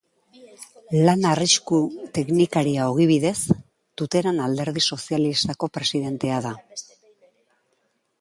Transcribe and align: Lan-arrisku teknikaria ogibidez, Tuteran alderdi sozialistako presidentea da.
Lan-arrisku 1.07 1.81
teknikaria 2.17 2.87
ogibidez, 2.93 3.35
Tuteran 4.03 4.39
alderdi 4.47 4.83
sozialistako 4.95 5.71
presidentea 5.79 6.41
da. 6.47 6.55